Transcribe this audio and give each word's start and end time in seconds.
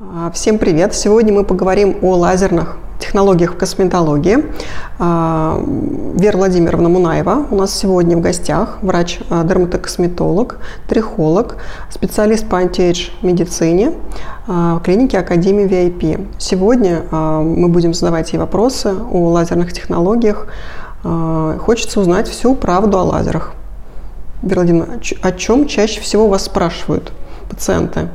А, 0.00 0.30
всем 0.30 0.58
привет! 0.58 0.94
Сегодня 0.94 1.32
мы 1.32 1.42
поговорим 1.42 1.96
о 2.02 2.14
лазерных 2.14 2.76
технологиях 3.00 3.54
в 3.54 3.56
косметологии. 3.56 4.44
А, 5.00 5.60
Вера 6.14 6.36
Владимировна 6.36 6.88
Мунаева 6.88 7.46
у 7.50 7.56
нас 7.56 7.76
сегодня 7.76 8.16
в 8.16 8.20
гостях, 8.20 8.78
врач-дерматокосметолог, 8.80 10.60
трихолог, 10.86 11.56
специалист 11.90 12.48
по 12.48 12.58
антиэйдж 12.58 13.08
медицине 13.22 13.94
в 14.46 14.80
клинике 14.84 15.18
Академии 15.18 15.66
VIP. 15.66 16.28
Сегодня 16.38 17.02
а, 17.10 17.42
мы 17.42 17.66
будем 17.66 17.92
задавать 17.92 18.32
ей 18.32 18.38
вопросы 18.38 18.94
о 19.10 19.30
лазерных 19.30 19.72
технологиях. 19.72 20.46
Хочется 21.02 21.98
узнать 21.98 22.28
всю 22.28 22.54
правду 22.54 22.98
о 22.98 23.02
лазерах. 23.02 23.52
Вера 24.42 24.60
Владимировна, 24.60 25.00
о 25.22 25.32
чем 25.32 25.66
чаще 25.66 26.00
всего 26.00 26.28
вас 26.28 26.44
спрашивают 26.44 27.12
пациенты? 27.50 28.10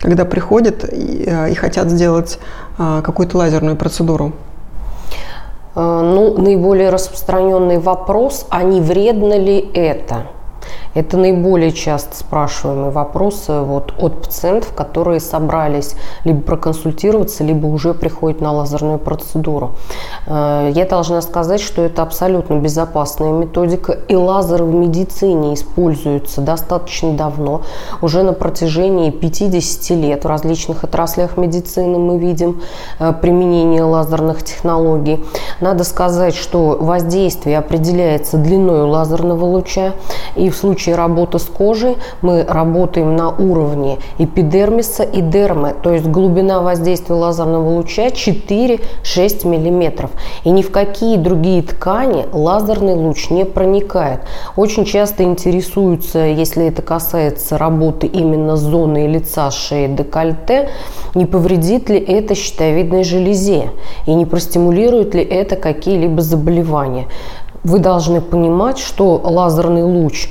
Когда 0.00 0.24
приходят 0.24 0.84
и, 0.84 1.24
э, 1.26 1.50
и 1.50 1.54
хотят 1.54 1.90
сделать 1.90 2.38
э, 2.78 3.02
какую-то 3.04 3.38
лазерную 3.38 3.76
процедуру? 3.76 4.32
Э, 5.74 6.00
ну, 6.02 6.36
наиболее 6.38 6.90
распространенный 6.90 7.78
вопрос, 7.78 8.46
а 8.50 8.62
не 8.62 8.80
вредно 8.80 9.38
ли 9.38 9.58
это? 9.74 10.26
Это 10.94 11.16
наиболее 11.16 11.72
часто 11.72 12.16
спрашиваемые 12.16 12.90
вопросы 12.90 13.60
вот 13.60 13.92
от 13.98 14.22
пациентов, 14.22 14.72
которые 14.74 15.20
собрались 15.20 15.94
либо 16.24 16.40
проконсультироваться, 16.40 17.44
либо 17.44 17.66
уже 17.66 17.94
приходят 17.94 18.40
на 18.40 18.52
лазерную 18.52 18.98
процедуру. 18.98 19.72
Э, 20.26 20.70
я 20.74 20.86
должна 20.86 21.20
сказать, 21.22 21.60
что 21.60 21.82
это 21.82 22.02
абсолютно 22.02 22.54
безопасная 22.54 23.30
методика, 23.30 23.92
и 23.92 24.16
лазеры 24.16 24.64
в 24.64 24.74
медицине 24.74 25.54
используются 25.54 26.40
достаточно 26.40 27.12
давно, 27.12 27.62
уже 28.02 28.22
на 28.22 28.32
протяжении 28.32 29.10
50 29.10 29.90
лет 29.98 30.24
в 30.24 30.28
различных 30.28 30.84
отраслях 30.84 31.36
медицины 31.36 31.98
мы 31.98 32.18
видим 32.18 32.60
э, 32.98 33.12
применение 33.12 33.82
лазерных 33.82 34.42
технологий. 34.42 35.24
Надо 35.60 35.84
сказать, 35.84 36.34
что 36.34 36.76
воздействие 36.80 37.58
определяется 37.58 38.36
длиной 38.36 38.82
лазерного 38.82 39.44
луча, 39.44 39.92
и 40.36 40.50
в 40.50 40.56
случае 40.56 40.77
случае 40.78 40.94
работы 40.94 41.40
с 41.40 41.44
кожей 41.44 41.96
мы 42.22 42.44
работаем 42.44 43.16
на 43.16 43.30
уровне 43.30 43.98
эпидермиса 44.18 45.02
и 45.02 45.20
дермы, 45.20 45.74
то 45.82 45.92
есть 45.92 46.06
глубина 46.06 46.60
воздействия 46.60 47.16
лазерного 47.16 47.68
луча 47.68 48.06
4-6 48.06 48.78
мм. 49.44 50.08
И 50.44 50.50
ни 50.50 50.62
в 50.62 50.70
какие 50.70 51.16
другие 51.16 51.62
ткани 51.62 52.26
лазерный 52.32 52.94
луч 52.94 53.30
не 53.30 53.44
проникает. 53.44 54.20
Очень 54.54 54.84
часто 54.84 55.24
интересуются, 55.24 56.20
если 56.20 56.66
это 56.66 56.82
касается 56.82 57.58
работы 57.58 58.06
именно 58.06 58.56
зоны 58.56 59.08
лица, 59.08 59.50
шеи, 59.50 59.88
декольте, 59.88 60.70
не 61.16 61.26
повредит 61.26 61.90
ли 61.90 61.98
это 61.98 62.36
щитовидной 62.36 63.02
железе 63.02 63.70
и 64.06 64.14
не 64.14 64.26
простимулирует 64.26 65.12
ли 65.16 65.24
это 65.24 65.56
какие-либо 65.56 66.22
заболевания. 66.22 67.06
Вы 67.64 67.80
должны 67.80 68.20
понимать, 68.20 68.78
что 68.78 69.20
лазерный 69.24 69.82
луч 69.82 70.28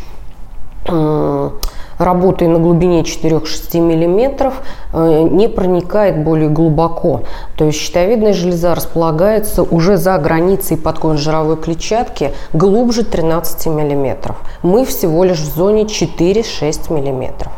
работая 1.97 2.49
на 2.49 2.59
глубине 2.59 3.01
4-6 3.01 3.79
мм, 3.79 4.53
э, 4.93 5.21
не 5.23 5.47
проникает 5.47 6.23
более 6.23 6.49
глубоко. 6.49 7.21
То 7.55 7.65
есть 7.65 7.79
щитовидная 7.79 8.33
железа 8.33 8.75
располагается 8.75 9.63
уже 9.63 9.97
за 9.97 10.17
границей 10.17 10.77
подкожной 10.77 11.17
жировой 11.17 11.57
клетчатки 11.57 12.33
глубже 12.53 13.03
13 13.03 13.67
мм. 13.67 14.35
Мы 14.63 14.85
всего 14.85 15.23
лишь 15.23 15.39
в 15.39 15.55
зоне 15.55 15.83
4-6 15.83 16.89
мм. 16.89 17.49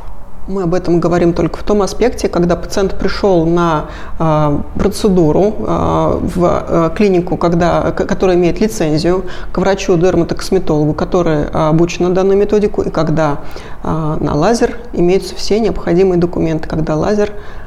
Мы 0.50 0.64
об 0.64 0.74
этом 0.74 1.00
говорим 1.00 1.34
только 1.34 1.60
в 1.60 1.64
том 1.64 1.84
аспекте, 1.84 2.28
когда 2.28 2.56
пациент 2.56 2.98
пришел 2.98 3.46
на 3.46 3.86
э, 4.18 4.60
процедуру 4.80 5.54
э, 5.60 6.20
в 6.24 6.66
э, 6.68 6.90
клинику, 6.96 7.38
когда, 7.38 7.92
которая 7.92 8.36
имеет 8.36 8.60
лицензию, 8.60 9.26
к 9.52 9.60
врачу-дерматокосметологу, 9.60 10.96
который 10.96 11.46
обучен 11.50 12.06
на 12.06 12.16
данную 12.16 12.36
методику, 12.36 12.82
и 12.82 12.90
когда 12.90 13.42
на 13.84 14.36
лазер 14.36 14.78
имеются 14.92 15.36
все 15.36 15.60
необходимые 15.60 16.20
документы, 16.20 16.68
когда 16.68 16.96
лазер 16.96 17.32
а, 17.32 17.59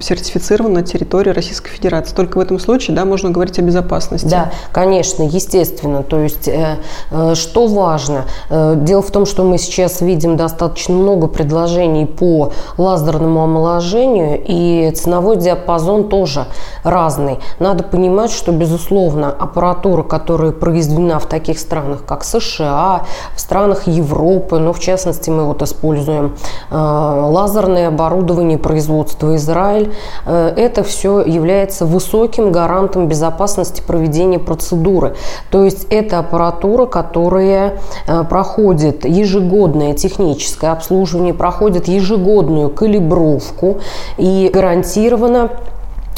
сертифицирован 0.00 0.72
на 0.72 0.82
территории 0.82 1.30
Российской 1.30 1.70
Федерации. 1.70 2.14
Только 2.14 2.38
в 2.38 2.40
этом 2.40 2.58
случае 2.58 2.96
да, 2.96 3.04
можно 3.04 3.30
говорить 3.30 3.58
о 3.58 3.62
безопасности. 3.62 4.26
Да, 4.26 4.50
конечно, 4.72 5.22
естественно. 5.22 6.02
То 6.02 6.20
есть, 6.20 6.48
э, 6.48 6.78
э, 7.10 7.34
что 7.34 7.66
важно? 7.66 8.24
Э, 8.48 8.74
дело 8.76 9.02
в 9.02 9.10
том, 9.10 9.26
что 9.26 9.44
мы 9.44 9.58
сейчас 9.58 10.00
видим 10.00 10.36
достаточно 10.36 10.94
много 10.94 11.26
предложений 11.26 12.06
по 12.06 12.52
лазерному 12.78 13.42
омоложению, 13.42 14.40
и 14.44 14.90
ценовой 14.92 15.36
диапазон 15.36 16.08
тоже 16.08 16.46
разный. 16.82 17.38
Надо 17.58 17.84
понимать, 17.84 18.30
что, 18.30 18.52
безусловно, 18.52 19.30
аппаратура, 19.30 20.02
которая 20.02 20.52
произведена 20.52 21.18
в 21.18 21.26
таких 21.26 21.58
странах, 21.58 22.04
как 22.06 22.24
США, 22.24 23.02
в 23.36 23.40
странах 23.40 23.86
Европы, 23.86 24.58
но 24.58 24.72
в 24.72 24.80
частности 24.80 25.30
мы 25.30 25.44
вот 25.44 25.62
используем 25.62 26.36
лазерное 26.70 27.88
оборудование 27.88 28.58
производства 28.70 29.34
Израиль. 29.34 29.92
Э, 30.26 30.52
это 30.56 30.84
все 30.84 31.22
является 31.22 31.86
высоким 31.86 32.52
гарантом 32.52 33.08
безопасности 33.08 33.82
проведения 33.84 34.38
процедуры. 34.38 35.16
То 35.50 35.64
есть 35.64 35.88
это 35.90 36.20
аппаратура, 36.20 36.86
которая 36.86 37.80
э, 38.06 38.22
проходит 38.22 39.04
ежегодное 39.04 39.94
техническое 39.94 40.70
обслуживание, 40.70 41.34
проходит 41.34 41.88
ежегодную 41.88 42.68
калибровку 42.70 43.80
и 44.18 44.48
гарантированно 44.54 45.50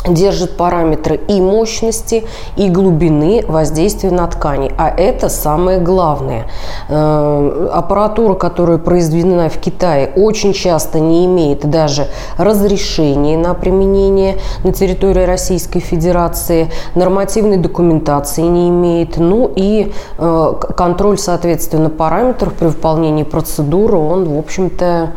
держит 0.07 0.57
параметры 0.57 1.17
и 1.29 1.41
мощности, 1.41 2.25
и 2.57 2.69
глубины 2.69 3.45
воздействия 3.47 4.11
на 4.11 4.27
ткани. 4.27 4.73
А 4.77 4.89
это 4.89 5.29
самое 5.29 5.79
главное. 5.79 6.47
Э, 6.89 7.69
аппаратура, 7.73 8.35
которая 8.35 8.79
произведена 8.79 9.49
в 9.49 9.59
Китае, 9.59 10.12
очень 10.17 10.53
часто 10.53 11.01
не 11.01 11.27
имеет 11.27 11.69
даже 11.69 12.09
разрешения 12.37 13.37
на 13.37 13.55
применение 13.55 14.39
на 14.65 14.73
территории 14.73 15.25
Российской 15.25 15.81
Федерации, 15.81 16.71
нормативной 16.95 17.57
документации 17.57 18.43
не 18.43 18.69
имеет, 18.69 19.17
ну 19.19 19.51
и 19.55 19.93
э, 20.19 20.55
контроль, 20.77 21.19
соответственно, 21.19 21.91
параметров 21.91 22.55
при 22.55 22.67
выполнении 22.67 23.23
процедуры, 23.23 23.97
он, 23.97 24.29
в 24.29 24.39
общем-то, 24.39 25.12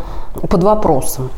под 0.49 0.63
вопросом. 0.63 1.29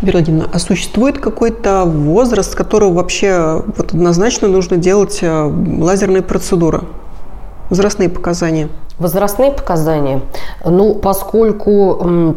Вера 0.00 0.22
а 0.52 0.58
существует 0.60 1.18
какой-то 1.18 1.84
возраст, 1.84 2.52
с 2.52 2.54
которого 2.54 2.92
вообще 2.92 3.64
вот 3.76 3.92
однозначно 3.92 4.46
нужно 4.46 4.76
делать 4.76 5.18
э, 5.22 5.52
лазерные 5.78 6.22
процедуры? 6.22 6.82
Возрастные 7.68 8.08
показания? 8.08 8.68
Возрастные 9.00 9.50
показания? 9.50 10.20
Ну, 10.64 10.94
поскольку 10.94 12.36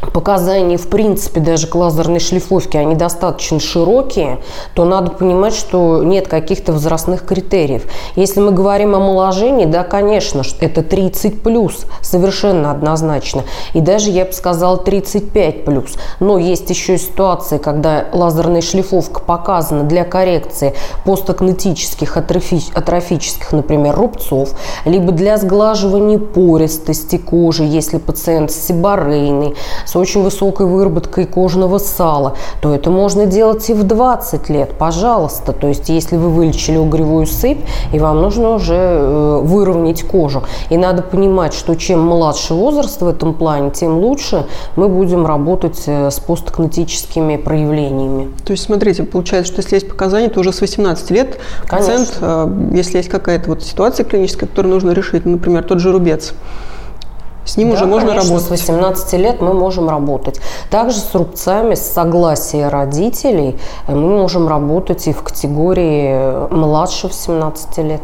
показания, 0.00 0.76
в 0.76 0.88
принципе, 0.88 1.40
даже 1.40 1.66
к 1.66 1.74
лазерной 1.74 2.20
шлифовке, 2.20 2.78
они 2.78 2.94
достаточно 2.94 3.60
широкие, 3.60 4.38
то 4.74 4.84
надо 4.84 5.10
понимать, 5.10 5.54
что 5.54 6.02
нет 6.02 6.28
каких-то 6.28 6.72
возрастных 6.72 7.24
критериев. 7.24 7.84
Если 8.14 8.40
мы 8.40 8.52
говорим 8.52 8.94
о 8.94 8.98
омоложении, 8.98 9.64
да, 9.64 9.84
конечно, 9.84 10.42
это 10.60 10.82
30 10.82 11.42
плюс, 11.42 11.86
совершенно 12.02 12.70
однозначно. 12.70 13.44
И 13.72 13.80
даже, 13.80 14.10
я 14.10 14.26
бы 14.26 14.32
сказала, 14.32 14.76
35 14.76 15.64
плюс. 15.64 15.94
Но 16.20 16.38
есть 16.38 16.68
еще 16.68 16.98
ситуации, 16.98 17.58
когда 17.58 18.06
лазерная 18.12 18.60
шлифовка 18.60 19.20
показана 19.20 19.84
для 19.84 20.04
коррекции 20.04 20.74
постакнетических, 21.04 22.16
атрофи, 22.16 22.60
атрофических, 22.74 23.52
например, 23.52 23.96
рубцов, 23.96 24.50
либо 24.84 25.12
для 25.12 25.38
сглаживания 25.38 26.18
пористости 26.18 27.16
кожи, 27.16 27.64
если 27.64 27.98
пациент 27.98 28.50
сибарейный, 28.50 29.54
с 29.86 29.96
очень 29.96 30.22
высокой 30.22 30.66
выработкой 30.66 31.26
кожного 31.26 31.78
сала, 31.78 32.34
то 32.60 32.74
это 32.74 32.90
можно 32.90 33.24
делать 33.26 33.68
и 33.70 33.74
в 33.74 33.84
20 33.84 34.48
лет, 34.50 34.72
пожалуйста. 34.78 35.52
То 35.52 35.68
есть, 35.68 35.88
если 35.88 36.16
вы 36.16 36.28
вылечили 36.28 36.76
угревую 36.76 37.26
сыпь, 37.26 37.60
и 37.92 37.98
вам 37.98 38.20
нужно 38.20 38.50
уже 38.50 38.74
э, 38.74 39.40
выровнять 39.42 40.02
кожу. 40.02 40.42
И 40.70 40.76
надо 40.76 41.02
понимать, 41.02 41.54
что 41.54 41.74
чем 41.74 42.00
младше 42.00 42.54
возраст 42.54 43.00
в 43.00 43.06
этом 43.06 43.34
плане, 43.34 43.70
тем 43.70 43.98
лучше 43.98 44.46
мы 44.74 44.88
будем 44.88 45.26
работать 45.26 45.82
э, 45.86 46.10
с 46.10 46.18
посткнетическими 46.18 47.36
проявлениями. 47.36 48.32
То 48.44 48.52
есть, 48.52 48.64
смотрите, 48.64 49.04
получается, 49.04 49.52
что 49.52 49.62
если 49.62 49.76
есть 49.76 49.88
показания, 49.88 50.28
то 50.28 50.40
уже 50.40 50.52
с 50.52 50.60
18 50.60 51.10
лет 51.10 51.38
Конечно. 51.66 51.92
пациент, 51.92 52.18
э, 52.20 52.76
если 52.76 52.98
есть 52.98 53.08
какая-то 53.08 53.50
вот 53.50 53.62
ситуация 53.62 54.04
клиническая, 54.04 54.48
которую 54.48 54.74
нужно 54.74 54.90
решить, 54.90 55.24
например, 55.24 55.62
тот 55.64 55.78
же 55.78 55.92
рубец, 55.92 56.34
с 57.46 57.56
ним 57.56 57.70
да, 57.70 57.76
уже 57.76 57.86
можно 57.86 58.08
конечно, 58.08 58.30
работать. 58.30 58.48
С 58.48 58.50
18 58.50 59.12
лет 59.14 59.40
мы 59.40 59.54
можем 59.54 59.88
работать. 59.88 60.40
Также 60.68 60.98
с 60.98 61.14
рубцами, 61.14 61.74
с 61.74 61.82
согласия 61.82 62.68
родителей 62.68 63.56
э, 63.86 63.94
мы 63.94 64.08
можем 64.08 64.48
работать 64.48 65.06
и 65.06 65.12
в 65.12 65.22
категории 65.22 66.08
э, 66.08 66.48
младше 66.50 67.08
17 67.10 67.78
лет. 67.78 68.02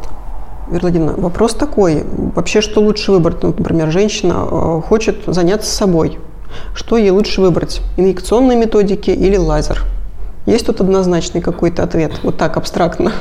Вера 0.70 0.90
вопрос 1.16 1.54
такой. 1.54 2.04
Вообще, 2.34 2.60
что 2.60 2.80
лучше 2.80 3.12
выбрать? 3.12 3.42
Ну, 3.42 3.48
например, 3.56 3.90
женщина 3.90 4.46
э, 4.50 4.80
хочет 4.88 5.24
заняться 5.26 5.74
собой. 5.74 6.18
Что 6.74 6.96
ей 6.96 7.10
лучше 7.10 7.40
выбрать? 7.40 7.80
Инъекционные 7.96 8.56
методики 8.56 9.10
или 9.10 9.36
лазер? 9.36 9.84
Есть 10.46 10.66
тут 10.66 10.80
однозначный 10.80 11.40
какой-то 11.40 11.82
ответ? 11.82 12.12
Вот 12.22 12.36
так, 12.36 12.56
абстрактно. 12.56 13.12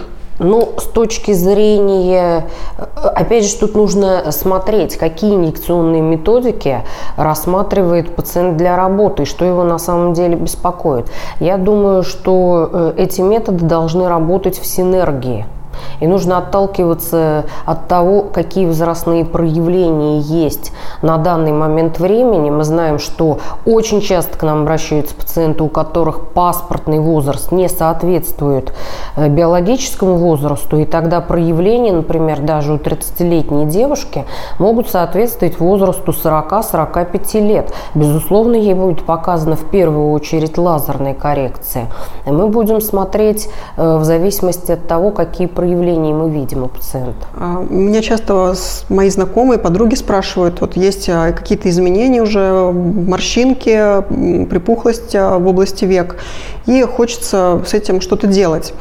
Ну, 0.43 0.73
с 0.77 0.85
точки 0.85 1.33
зрения, 1.33 2.47
опять 2.95 3.45
же, 3.45 3.55
тут 3.57 3.75
нужно 3.75 4.31
смотреть, 4.31 4.97
какие 4.97 5.35
инъекционные 5.35 6.01
методики 6.01 6.83
рассматривает 7.15 8.15
пациент 8.15 8.57
для 8.57 8.75
работы 8.75 9.25
что 9.25 9.45
его 9.45 9.63
на 9.63 9.77
самом 9.77 10.13
деле 10.13 10.35
беспокоит. 10.35 11.05
Я 11.39 11.57
думаю, 11.57 12.01
что 12.01 12.69
э, 12.71 12.93
эти 12.97 13.21
методы 13.21 13.65
должны 13.65 14.09
работать 14.09 14.57
в 14.57 14.65
синергии. 14.65 15.45
И 15.99 16.07
нужно 16.07 16.37
отталкиваться 16.37 17.45
от 17.65 17.87
того, 17.87 18.23
какие 18.23 18.65
возрастные 18.65 19.25
проявления 19.25 20.19
есть 20.19 20.71
на 21.01 21.17
данный 21.17 21.51
момент 21.51 21.99
времени. 21.99 22.49
Мы 22.49 22.63
знаем, 22.63 22.99
что 22.99 23.39
очень 23.65 24.01
часто 24.01 24.37
к 24.37 24.43
нам 24.43 24.61
обращаются 24.63 25.15
пациенты, 25.15 25.63
у 25.63 25.69
которых 25.69 26.29
паспортный 26.29 26.99
возраст 26.99 27.51
не 27.51 27.69
соответствует 27.69 28.73
э, 29.15 29.27
биологическому 29.29 30.15
возрасту, 30.15 30.77
и 30.77 30.85
тогда 30.85 31.21
проявления, 31.21 31.93
например, 31.93 32.41
даже 32.41 32.73
у 32.73 32.77
30-летней 32.77 33.65
девушки 33.65 34.25
могут 34.59 34.89
соответствовать 34.89 35.59
возрасту 35.59 36.11
40-45 36.11 37.39
лет. 37.41 37.73
Безусловно, 37.95 38.55
ей 38.55 38.73
будет 38.73 39.05
показана 39.05 39.55
в 39.55 39.69
первую 39.69 40.11
очередь 40.11 40.57
лазерная 40.57 41.13
коррекция. 41.13 41.87
Мы 42.25 42.47
будем 42.47 42.81
смотреть 42.81 43.49
э, 43.77 43.97
в 43.97 44.03
зависимости 44.03 44.71
от 44.71 44.87
того, 44.87 45.11
какие 45.11 45.47
проявлений 45.71 46.13
мы 46.13 46.29
видим 46.29 46.63
у 46.63 46.68
пациента? 46.68 47.27
А, 47.35 47.65
меня 47.69 48.01
часто 48.01 48.53
мои 48.89 49.09
знакомые, 49.09 49.57
подруги 49.57 49.95
спрашивают, 49.95 50.62
вот 50.62 50.75
есть 50.75 51.09
а, 51.09 51.31
какие-то 51.31 51.69
изменения 51.69 52.21
уже, 52.21 52.71
морщинки, 52.71 54.03
припухлость 54.50 55.15
а, 55.15 55.38
в 55.38 55.47
области 55.47 55.85
век, 55.85 56.18
и 56.65 56.83
хочется 56.83 57.62
с 57.65 57.73
этим 57.73 58.01
что-то 58.01 58.27
делать 58.27 58.73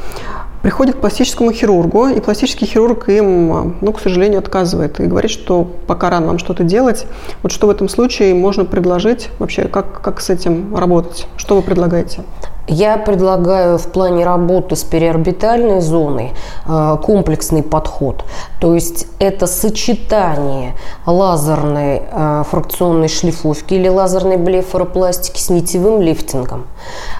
приходит 0.61 0.97
к 0.97 0.99
пластическому 0.99 1.51
хирургу, 1.51 2.09
и 2.09 2.19
пластический 2.19 2.67
хирург 2.67 3.09
им, 3.09 3.77
ну, 3.81 3.93
к 3.93 3.99
сожалению, 3.99 4.37
отказывает 4.37 4.99
и 4.99 5.07
говорит, 5.07 5.31
что 5.31 5.67
пока 5.87 6.11
рано 6.11 6.27
вам 6.27 6.37
что-то 6.37 6.63
делать. 6.63 7.07
Вот 7.41 7.51
что 7.51 7.65
в 7.65 7.71
этом 7.71 7.89
случае 7.89 8.35
можно 8.35 8.63
предложить 8.63 9.29
вообще, 9.39 9.63
как, 9.63 10.03
как 10.03 10.21
с 10.21 10.29
этим 10.29 10.75
работать? 10.75 11.27
Что 11.35 11.55
вы 11.55 11.63
предлагаете? 11.63 12.21
Я 12.67 12.97
предлагаю 12.97 13.77
в 13.77 13.87
плане 13.87 14.23
работы 14.23 14.75
с 14.75 14.83
периорбитальной 14.83 15.81
зоной 15.81 16.33
э, 16.65 16.97
комплексный 17.03 17.63
подход. 17.63 18.23
То 18.59 18.75
есть 18.75 19.07
это 19.19 19.47
сочетание 19.47 20.75
лазерной 21.05 22.03
э, 22.09 22.43
фракционной 22.49 23.07
шлифовки 23.07 23.73
или 23.73 23.89
лазерной 23.89 24.37
блефаропластики 24.37 25.39
с 25.39 25.49
нитевым 25.49 26.01
лифтингом. 26.01 26.67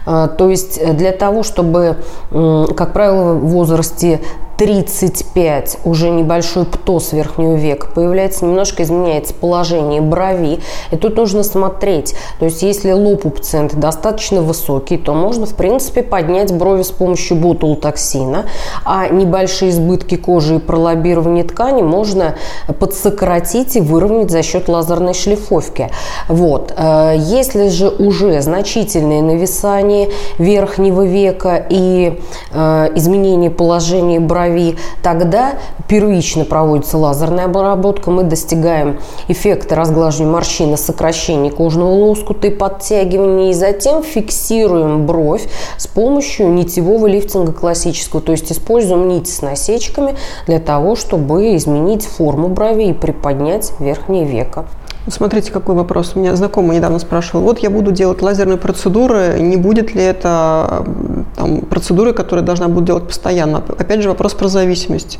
Э, 0.05 0.29
то 0.37 0.49
есть 0.49 0.79
для 0.95 1.11
того, 1.11 1.43
чтобы, 1.43 1.97
как 2.31 2.93
правило, 2.93 3.33
в 3.33 3.47
возрасте 3.47 4.21
35 4.61 5.79
уже 5.85 6.11
небольшой 6.11 6.65
птоз 6.65 7.13
верхнего 7.13 7.55
века 7.55 7.87
появляется, 7.87 8.45
немножко 8.45 8.83
изменяется 8.83 9.33
положение 9.33 10.01
брови. 10.01 10.59
И 10.91 10.97
тут 10.97 11.17
нужно 11.17 11.41
смотреть. 11.41 12.13
То 12.37 12.45
есть 12.45 12.61
если 12.61 12.91
лоб 12.91 13.25
у 13.25 13.31
пациента 13.31 13.75
достаточно 13.75 14.43
высокий, 14.43 14.97
то 14.97 15.15
можно 15.15 15.47
в 15.47 15.55
принципе 15.55 16.03
поднять 16.03 16.53
брови 16.53 16.83
с 16.83 16.91
помощью 16.91 17.37
ботулотоксина, 17.37 18.45
а 18.85 19.07
небольшие 19.07 19.71
избытки 19.71 20.15
кожи 20.15 20.57
и 20.57 20.59
пролоббирование 20.59 21.43
ткани 21.43 21.81
можно 21.81 22.35
подсократить 22.79 23.75
и 23.77 23.81
выровнять 23.81 24.29
за 24.29 24.43
счет 24.43 24.67
лазерной 24.69 25.15
шлифовки. 25.15 25.89
Вот. 26.27 26.71
Э, 26.77 27.15
если 27.17 27.69
же 27.69 27.89
уже 27.89 28.43
значительное 28.43 29.23
нависание 29.23 30.09
верхнего 30.37 31.03
века 31.03 31.65
и 31.67 32.21
э, 32.53 32.89
изменение 32.93 33.49
положения 33.49 34.19
брови 34.19 34.50
крови, 34.51 34.75
тогда 35.01 35.53
первично 35.87 36.45
проводится 36.45 36.97
лазерная 36.97 37.45
обработка, 37.45 38.11
мы 38.11 38.23
достигаем 38.23 38.99
эффекта 39.27 39.75
разглаживания 39.75 40.31
морщины, 40.31 40.77
сокращения 40.77 41.51
кожного 41.51 41.91
лоскута 41.91 42.47
и 42.47 42.49
подтягивания, 42.49 43.51
и 43.51 43.53
затем 43.53 44.03
фиксируем 44.03 45.05
бровь 45.05 45.47
с 45.77 45.87
помощью 45.87 46.49
нитевого 46.49 47.07
лифтинга 47.07 47.51
классического, 47.51 48.21
то 48.21 48.31
есть 48.31 48.51
используем 48.51 49.07
нити 49.07 49.29
с 49.29 49.41
насечками 49.41 50.15
для 50.47 50.59
того, 50.59 50.95
чтобы 50.95 51.55
изменить 51.55 52.05
форму 52.05 52.47
брови 52.47 52.89
и 52.89 52.93
приподнять 52.93 53.71
верхнее 53.79 54.25
веко. 54.25 54.65
Смотрите, 55.07 55.51
какой 55.51 55.73
вопрос. 55.73 56.11
У 56.13 56.19
меня 56.19 56.35
знакомый 56.35 56.77
недавно 56.77 56.99
спрашивал. 56.99 57.41
Вот 57.43 57.57
я 57.59 57.71
буду 57.71 57.91
делать 57.91 58.21
лазерные 58.21 58.57
процедуры, 58.57 59.37
не 59.39 59.57
будет 59.57 59.95
ли 59.95 60.03
это 60.03 60.85
там, 61.35 61.61
процедуры, 61.61 62.13
которые 62.13 62.45
должна 62.45 62.67
буду 62.67 62.85
делать 62.85 63.07
постоянно? 63.07 63.57
Опять 63.57 64.01
же, 64.01 64.09
вопрос 64.09 64.33
про 64.33 64.47
зависимость. 64.47 65.19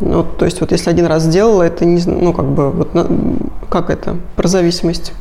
Ну, 0.00 0.24
то 0.24 0.44
есть 0.44 0.60
вот 0.60 0.72
если 0.72 0.90
один 0.90 1.06
раз 1.06 1.22
сделала, 1.22 1.62
это 1.62 1.84
не, 1.84 2.02
ну 2.04 2.32
как 2.32 2.46
бы 2.46 2.70
вот 2.70 2.88
как 3.68 3.90
это 3.90 4.16
про 4.36 4.48
зависимость? 4.48 5.12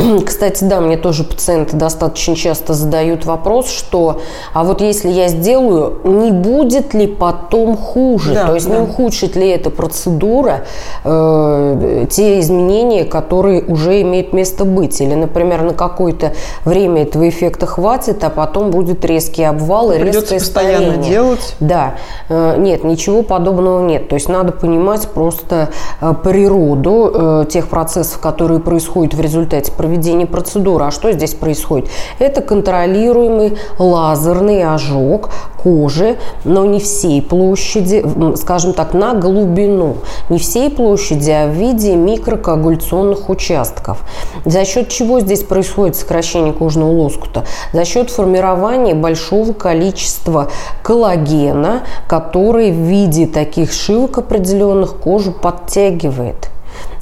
Кстати, 0.26 0.64
да, 0.64 0.80
мне 0.80 0.96
тоже 0.96 1.24
пациенты 1.24 1.76
достаточно 1.76 2.34
часто 2.34 2.74
задают 2.74 3.24
вопрос, 3.24 3.68
что 3.70 4.20
а 4.52 4.64
вот 4.64 4.80
если 4.80 5.10
я 5.10 5.28
сделаю, 5.28 5.98
не 6.04 6.30
будет 6.30 6.94
ли 6.94 7.06
потом 7.06 7.76
хуже? 7.76 8.34
Да, 8.34 8.46
То 8.46 8.54
есть 8.54 8.68
да. 8.68 8.76
не 8.76 8.82
ухудшит 8.82 9.36
ли 9.36 9.48
эта 9.48 9.70
процедура 9.70 10.64
э, 11.04 12.06
те 12.10 12.40
изменения, 12.40 13.04
которые 13.04 13.62
уже 13.62 14.00
имеют 14.02 14.32
место 14.32 14.64
быть? 14.64 15.00
Или, 15.00 15.14
например, 15.14 15.62
на 15.62 15.74
какое-то 15.74 16.32
время 16.64 17.02
этого 17.02 17.28
эффекта 17.28 17.66
хватит, 17.66 18.22
а 18.24 18.30
потом 18.30 18.70
будет 18.70 19.04
резкий 19.04 19.44
обвал 19.44 19.92
и 19.92 19.98
Придется 19.98 20.34
резкое 20.34 20.38
постоянно 20.38 20.86
старение. 20.86 21.10
делать? 21.10 21.54
Да. 21.60 21.94
Э, 22.28 22.56
нет, 22.56 22.84
ничего 22.84 23.22
подобного 23.22 23.84
нет. 23.84 24.08
То 24.08 24.14
есть 24.14 24.28
надо 24.28 24.52
понимать 24.52 25.08
просто 25.08 25.70
э, 26.00 26.14
природу 26.22 27.10
э, 27.12 27.44
тех 27.50 27.68
процессов, 27.68 28.18
которые 28.18 28.60
происходят 28.60 29.14
в 29.14 29.20
результате 29.20 29.72
проведения 29.72 29.89
проведения 29.90 30.26
процедуры. 30.26 30.84
А 30.84 30.90
что 30.92 31.10
здесь 31.10 31.34
происходит? 31.34 31.88
Это 32.20 32.42
контролируемый 32.42 33.58
лазерный 33.78 34.62
ожог 34.62 35.30
кожи, 35.60 36.16
но 36.44 36.64
не 36.64 36.78
всей 36.78 37.20
площади, 37.20 38.04
скажем 38.36 38.72
так, 38.72 38.94
на 38.94 39.14
глубину. 39.14 39.96
Не 40.28 40.38
всей 40.38 40.70
площади, 40.70 41.30
а 41.30 41.48
в 41.48 41.54
виде 41.54 41.96
микрокоагуляционных 41.96 43.28
участков. 43.28 43.98
За 44.44 44.64
счет 44.64 44.88
чего 44.88 45.20
здесь 45.20 45.42
происходит 45.42 45.96
сокращение 45.96 46.52
кожного 46.52 46.92
лоскута? 46.92 47.44
За 47.72 47.84
счет 47.84 48.10
формирования 48.10 48.94
большого 48.94 49.52
количества 49.52 50.50
коллагена, 50.82 51.82
который 52.06 52.70
в 52.70 52.76
виде 52.76 53.26
таких 53.26 53.72
шивок 53.72 54.18
определенных 54.18 54.96
кожу 54.96 55.32
подтягивает. 55.32 56.49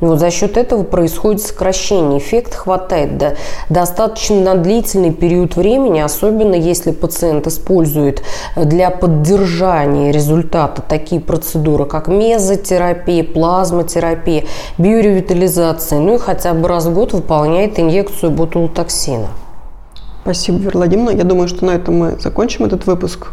Вот 0.00 0.20
за 0.20 0.30
счет 0.30 0.56
этого 0.56 0.84
происходит 0.84 1.42
сокращение. 1.42 2.18
Эффект 2.18 2.54
хватает 2.54 3.18
до, 3.18 3.36
достаточно 3.68 4.36
на 4.40 4.54
длительный 4.54 5.12
период 5.12 5.56
времени, 5.56 5.98
особенно 5.98 6.54
если 6.54 6.92
пациент 6.92 7.48
использует 7.48 8.22
для 8.54 8.90
поддержания 8.90 10.12
результата 10.12 10.82
такие 10.82 11.20
процедуры, 11.20 11.84
как 11.84 12.06
мезотерапия, 12.06 13.24
плазмотерапия, 13.24 14.44
биоревитализация, 14.78 15.98
ну 15.98 16.14
и 16.14 16.18
хотя 16.18 16.54
бы 16.54 16.68
раз 16.68 16.86
в 16.86 16.94
год 16.94 17.12
выполняет 17.12 17.80
инъекцию 17.80 18.30
ботулотоксина. 18.30 19.28
Спасибо, 20.22 20.58
Вера. 20.58 20.84
Я 20.84 21.24
думаю, 21.24 21.48
что 21.48 21.64
на 21.64 21.72
этом 21.72 21.98
мы 21.98 22.18
закончим 22.20 22.66
этот 22.66 22.86
выпуск. 22.86 23.28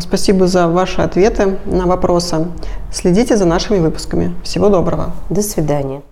Спасибо 0.00 0.46
за 0.46 0.68
ваши 0.68 1.00
ответы 1.00 1.58
на 1.64 1.86
вопросы. 1.86 2.46
Следите 2.92 3.36
за 3.36 3.46
нашими 3.46 3.78
выпусками. 3.78 4.34
Всего 4.42 4.68
доброго. 4.68 5.12
До 5.30 5.42
свидания. 5.42 6.02